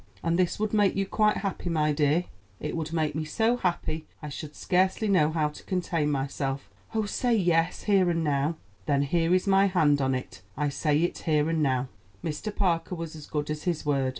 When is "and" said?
0.23-0.39, 8.09-8.23, 11.51-11.61